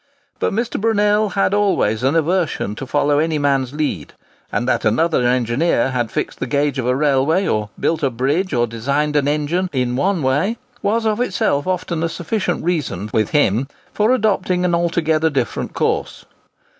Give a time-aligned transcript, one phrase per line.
[0.39, 0.81] But Mr.
[0.81, 4.13] Brunel had always an aversion to follow any man's lead;
[4.51, 8.51] and that another engineer had fixed the gauge of a railway, or built a bridge,
[8.51, 13.29] or designed an engine, in one way, was of itself often a sufficient reason with
[13.29, 16.25] him for adopting an altogether different course.